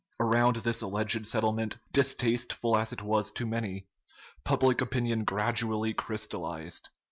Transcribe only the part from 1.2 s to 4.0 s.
settlement, distasteful as it was to many,